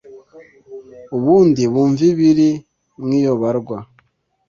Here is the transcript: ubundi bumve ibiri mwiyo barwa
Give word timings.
ubundi 1.17 1.61
bumve 1.71 2.03
ibiri 2.13 2.49
mwiyo 3.01 3.33
barwa 3.41 3.77